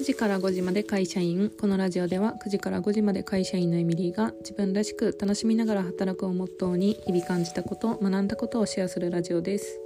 [0.00, 9.78] 9時から5時まで会社員このラジオでは9時から5時まで会社員のエミリーが自分らしく楽しみながら働くをモットーに日々感じたこと学んだことをシェアするラジオです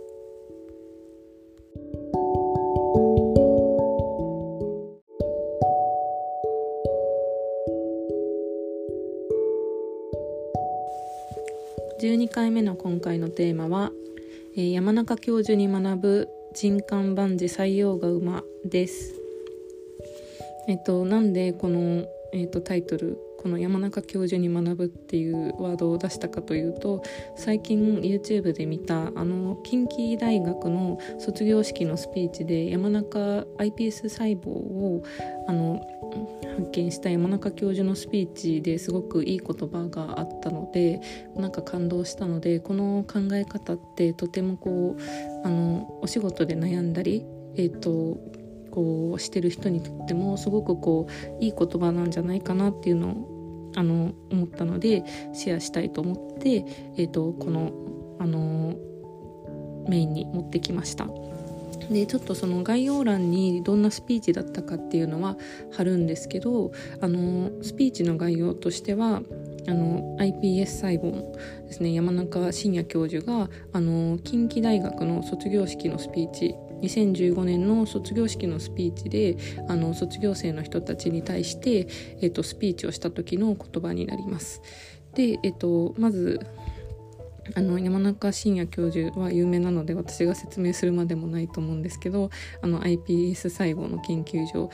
[12.01, 13.91] 12回目の今回のテーマは、
[14.57, 19.24] えー山中教授に学ぶ人間万事採用が馬です。
[20.69, 27.03] えっとなんでこの、えっと、タイトルこの山中教授に学ぶっていうワードを出したかというと
[27.37, 35.05] 最近 YouTube で見たあの近畿大学の卒業式のスピーチで山中 iPS 細胞を
[35.47, 35.87] あの
[36.57, 41.03] 発見した山中教授のスピーチですごくいい言葉があったので
[41.37, 48.17] なんか感動したのでこの考え方ってとてもこうあのお仕事で悩んだりえっ、と
[48.75, 56.65] こうしてる人にとってもすごくこういい言葉なんじゃないかなっていうのをあの思ったのでシェアしたいと思って、
[56.97, 57.71] えー、とこの
[58.19, 58.75] あの
[59.89, 61.07] メインに持ってきました。
[61.91, 65.37] でちょっとその概要欄にどんなスピーチだったかっていうのは
[65.71, 69.23] 貼るんですけどあのスピーチの概要としては
[69.67, 71.33] あの iPS 細胞の
[71.67, 79.37] ですね山中伸也教授があの近畿大学の卒業式のスピーチ2015年の卒業式のスピーチで
[79.69, 81.89] あの卒業生の人たちに対して、
[82.21, 84.61] えっと、スピーチをした時の言葉になります。
[85.15, 86.41] で、えっと、まず
[87.57, 92.31] あの山中伸也教授は有名なので私が説明するまでもないと思うんですけど
[92.63, 94.71] あの iPS 細胞の研究所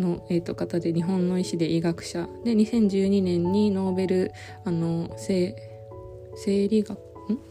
[0.00, 2.26] の、えー、と方で日本の医師で医学者。
[2.44, 4.32] で2012年にノーベル
[4.64, 5.54] あの生
[6.36, 6.98] 生理学？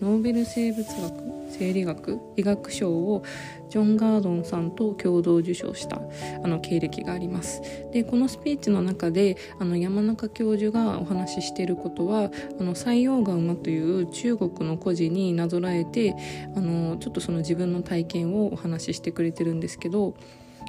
[0.02, 1.30] ノーベル生物学？
[1.52, 2.20] 生理学？
[2.36, 3.24] 医学賞を
[3.70, 6.02] ジョン・ガードンさんと共同受賞した
[6.44, 7.62] あの経歴があります。
[7.92, 16.16] でこのスピーチの中であの山中教授がお話ししていることはあの採用が馬という中国の故事になぞらえて
[16.56, 20.16] あのちょっとその自分の体験をお話ししてくれてるんですけど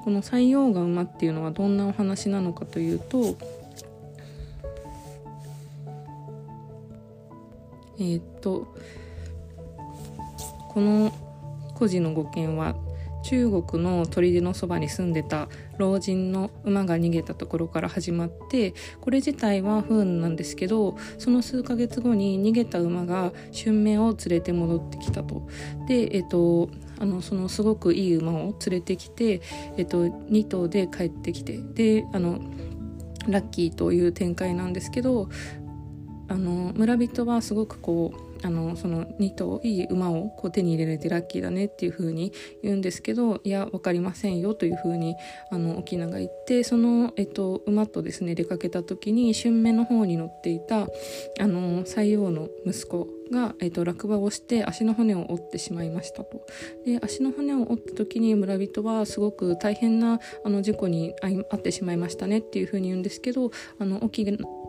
[0.05, 3.37] この採用が馬っていうのはどんなお話なのかというと
[7.99, 8.75] えーっと
[10.69, 11.13] この
[11.75, 12.75] 孤児の語源は
[13.23, 25.47] 中国の砦のそばに住んでた老人の馬が逃げたところから始まってこれ自体は不運なんですけどその数ヶ月後に逃げた馬が春明を連れて戻ってきたと。
[25.87, 29.41] で、えっと、あのそのすごくいい馬を連れてきて、
[29.77, 32.41] えっと、2頭で帰ってきてであの
[33.27, 35.29] ラッキーという展開なんですけど
[36.29, 45.17] あの村人はすごくこうあのその2頭いい馬をこう手に入れられてラッキーだねっていう風に言うんですけどいや分かりませんよという風に
[45.51, 56.47] あの沖縄が言ってその、えっと、馬とですね出かけた時に春目の方に乗っていたあの西洋の息子が、えっと、落馬をして足の骨を折ってしまいましたと。
[56.85, 64.25] で足の骨を折った時に村人はすごく大変なあの事故に遭ってしまいましたねっていう風に言うんですけどあの沖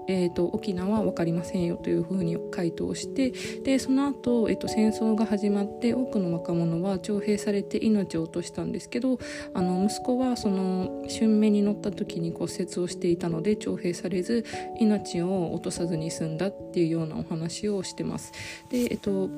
[0.08, 3.32] えーと、沖縄は分かりませんよというふうに回答して
[3.64, 9.20] でその後、えーと、戦争が始まって多くの若者は徴兵されて命を落としたんですけど
[9.54, 14.46] あの息子はその春目に乗った時に骨折をしていたので徴兵されず
[14.80, 18.32] 命を落とさずに済んだっていうようなお話をしてます。
[18.70, 19.30] でえっ、と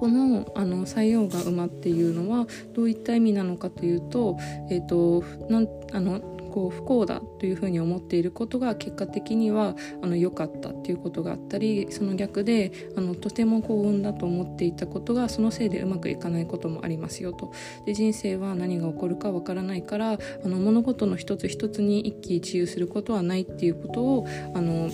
[0.00, 4.36] このあの採用が馬っていうのはどういった意味なのかというと,、
[4.70, 17.52] えーとなんあのこう不幸だというふうに思っていることが結果的にはあの良かったっていうことがあったりその逆であのとても幸運だと思っていたことがそのせいでうまくいかないこともありますよと。
[17.86, 24.90] で人生は何が起こるかわからないからあの物事の一つ一つに一喜一憂することはないっていうことをあの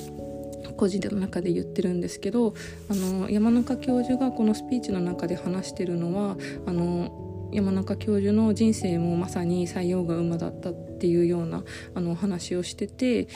[0.76, 2.54] 個人の中で言ってるんですけど
[2.90, 11.62] あの山中教授がこのスピーチの中で話してるのはあの山中教授の人生もまさに採用が馬だったっていうような
[11.94, 13.28] あの話をしてて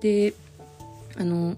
[0.00, 0.32] で
[1.18, 1.56] あの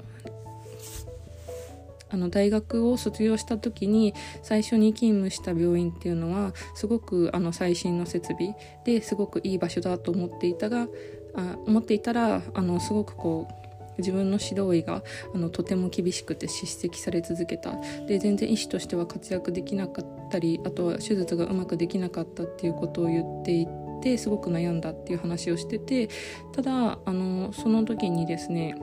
[2.10, 10.88] あの大学を卒業した時に最初に勤務した病院っていうのはすごくあの最新の設備ですごくいい場所だと思っていたが
[11.34, 13.67] あ思っていたらあのすごくこう
[13.98, 15.02] 自分の指導医が
[15.34, 17.72] あのとても厳しくて叱責され続けた。
[18.06, 23.66] で全然医師としては活躍できなかったりあとは手術がうまくできなかったっていうことを言ってい
[24.02, 26.08] てすごく悩んだっていう話をしてて
[26.52, 28.74] ただあのその時にですね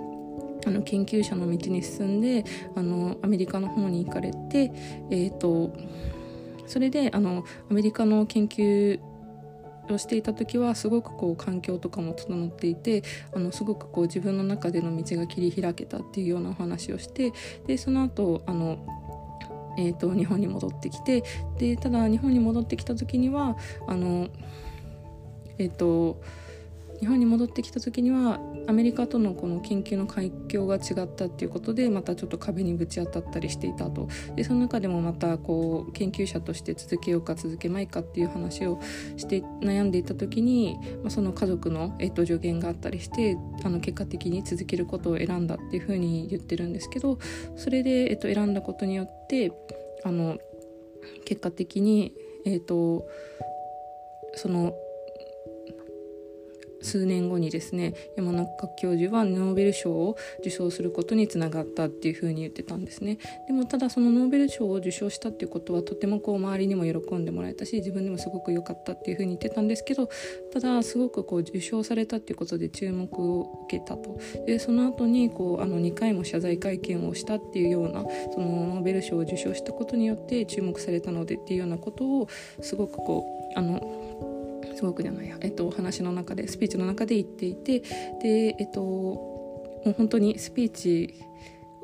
[0.65, 2.43] あの研究者の道に進んで
[2.75, 4.71] あのアメリカの方に行かれて、
[5.11, 5.71] えーと、
[6.65, 8.99] それであのアメリカの研究
[9.93, 13.03] をしていた時はすごくこう環境とかも整っていて
[13.33, 17.31] あのすごくこう自分の中での道が切り開けたっていうようなお話をして
[17.67, 18.77] でその後あの
[19.77, 21.21] えーと、日本に戻ってきて
[21.57, 24.29] でただ日本に戻ってきた時にはあの
[25.57, 26.21] えっ、ー、と
[27.05, 34.07] 日本に戻ってきた時にはアメリカとのこの研究の環境が違ったっていうことでまたちょっと壁にぶち当たったりしていたと。
[34.35, 38.79] でその中でもまたこう研究者として続けようか続けまいかっていう話を
[39.17, 47.19] して悩んでいた時に、まあ、その家族の、えっと、助言があったりしてあの結果的に続けることを選んだっていうふうに言ってるんですけど
[47.55, 49.53] それで、えっと、選んだことによって
[50.03, 50.39] あの
[51.23, 52.15] 結果的に、
[52.45, 53.07] えっと
[54.37, 54.73] その
[56.85, 63.17] 数年後にですね山中教授はノーベル賞を受賞することにつながったっていうふうに言ってたんですね。
[63.47, 70.09] でもただそのノーベル賞を受賞したっていうことはとてもこう周りにも喜んでもらえたし自分でもすごく良かったっていうふうに言ってたんですけど
[70.53, 74.17] ただすごくこう受賞されたっていうことで注目を受けたと。
[74.45, 78.03] でその後にこうあの2回も謝罪会見をしたっていうような
[78.33, 82.27] そのノーベル賞を受賞したことによって注目されたのでっていうようなことを
[82.61, 84.34] すごくこうあの
[84.75, 87.79] すごくじゃないや、えっと、お話の中でスピーチの中で言っていて
[88.21, 91.25] で、えっと、もう本当にスピーチ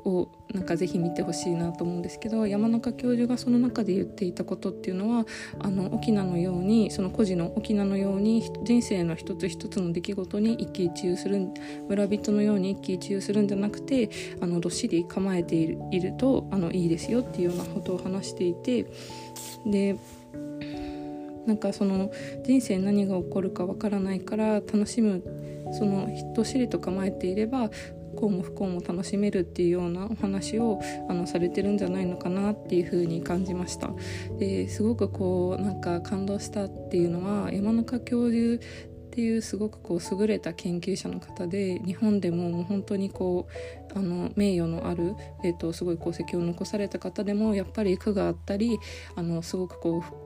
[0.05, 5.25] をなんかぜひ見てほしいなと思うんですけど山中教授がその中で言っていたことっていうのは
[5.59, 11.47] あの沖縄のようにその孤児の沖縄のように人生の一つ一つの出来事に一喜一憂する
[11.87, 14.09] 村人のように一喜一憂するんじゃなくて
[14.41, 18.85] あのどっしり構えているいるとあのいいですよっていうようなことを話していて
[19.65, 19.97] で
[21.45, 22.11] なんかその
[22.43, 25.23] 人生何が起こるかわからないから楽しむ
[25.73, 27.69] そのどっしりと構えていれば
[28.15, 30.79] 幸も不幸も楽しめるっていうようなお話を
[31.09, 33.89] あのされてるんじゃないのかなっていうふうに感じました。
[34.37, 38.63] ですごくこうなんか感動したっていうのは山中教授
[39.11, 43.47] っていうすごくこう優れた研究者の方で日本でももう本当にこ
[43.93, 48.79] うあの名誉のある、えーと、すごい功績を残された方でもやっぱり苦があったり
[49.15, 50.20] あのすごくこう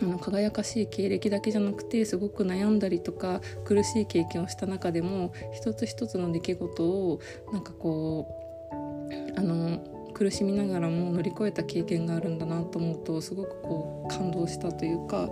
[0.00, 7.20] あの輝かしい経歴だけじゃなくてすごく悩んだりとか苦しい経験をした中でも一つ一つの出来事を
[7.52, 9.78] なんかこうあの
[10.14, 15.28] 苦しみながらも乗り越えた経験があるんだなと思うとすごくこう感動したというか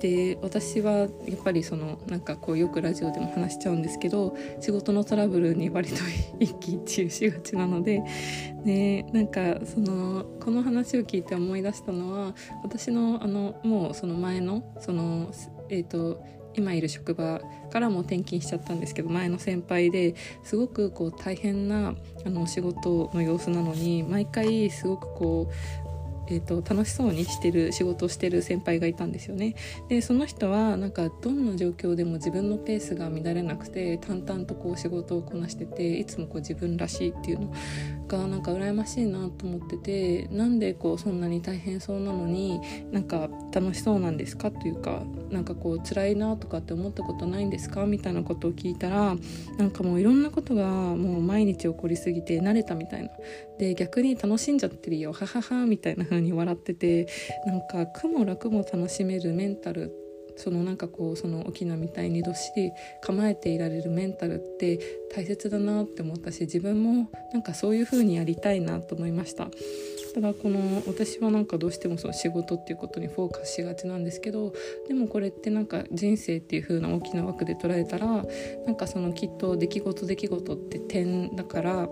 [0.00, 1.08] で私はやっ
[1.44, 5.96] ぱりそのなんかこうよくラジオでも話しちゃうんですけど仕事のトラブルに割と
[6.40, 8.02] 一喜一憂しがちなので
[8.64, 15.30] でなんかそのこの話を聞いて思い出したのは私のあのもうその前のその
[15.68, 16.22] えっ、ー、と
[16.54, 21.94] 今いる職場からも転勤しちゃったんですけど前の先輩ですごくこう大変な
[22.24, 25.89] あの仕事の様子なのに毎回すごくこう
[26.30, 29.54] えーと、楽しそうにしてる仕事をしてる先輩がいたんですよね。
[29.88, 37.52] でその人はなんかどんな状況でも自分のペースが乱れなくて淡々とこう仕事をこなしてていつもこう自分らしいっていうの
[38.18, 42.60] がなんか羨ましいなと思っててなんでこうそんなに大変そうなのに
[42.90, 49.16] なんか楽しそうなんですかというかなんかこう辛いなとかって思ったことないんですかみたいなことを聞いたら
[49.58, 53.10] なんかもういろんなことがもう毎日起こりすぎて慣れたみたいな。
[53.58, 57.08] で逆に楽しんじゃってるよはははみたいな風に笑ってて
[57.44, 59.92] なんか苦も楽も楽しめるメンタル
[60.40, 64.78] そのなんかこうその沖縄みたいにどっしり構えていられるメンタルって
[65.14, 69.48] 大切だなって思ったし自分もなんかそういう風にやりたいなと思いました。
[70.14, 74.52] ただこの私はなんかどうしてもその仕事っていうことにフォーカスしがちなんですけど
[74.88, 78.24] でもこれってなんか人生っていう風な大きな枠で捉えたら
[78.66, 81.88] なんかそのきっと出来事出来事って点だから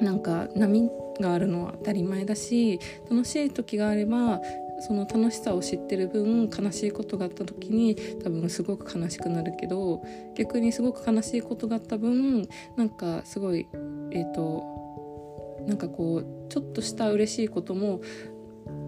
[0.00, 0.88] なんか波
[1.20, 2.78] があるのは当たり前だし
[3.10, 4.40] 楽しい時があれば
[4.80, 10.02] その楽しさを知ってる分悲しいことがあった時に多分すごく悲しくなるけど
[10.34, 13.66] 逆にすごく悲しいことがあった分なんかすごい
[14.10, 18.00] えっ、ー、となんかこうちょっとした嬉しいことも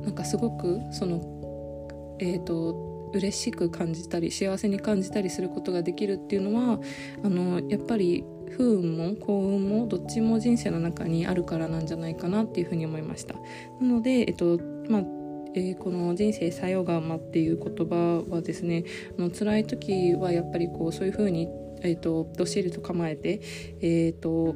[0.03, 6.81] なんかすごくそのえっ、ー、と嬉しく感じたり幸せに感じたりすることができるっていうのは
[7.23, 8.25] あのやっぱり
[8.57, 13.35] 不運も幸運もどっちも人生の中にあるからなんじゃないかなっていうふうに思いました。
[13.81, 14.59] なので、えっと
[14.89, 15.22] まあ
[15.55, 18.85] えー、この「人生さよがま」っていう言葉はですね
[19.19, 21.49] あの辛い時はやっぱりこうそういうふうに、
[21.83, 23.41] えーと、どっしりと構えて、
[23.81, 24.55] えーと、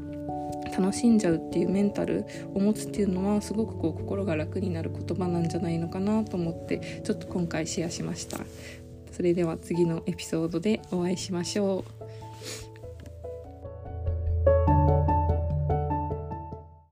[0.77, 2.25] 楽しんじゃうっていうメンタル
[2.55, 8.39] を持つっていうのはすごくこう心が楽になる言葉なんじゃないのかなと思ってちょっと今回シェアしました。
[9.13, 11.96] それでは次のエピソードでお会いしましょう。